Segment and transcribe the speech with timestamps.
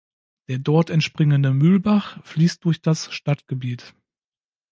[0.47, 3.93] Der dort entspringende Mühlbach fließt durch das Stadtgebiet.